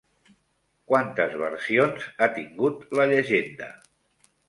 [0.91, 3.73] Quantes versions ha tingut la llegenda?